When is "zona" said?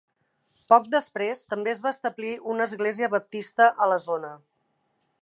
4.11-4.37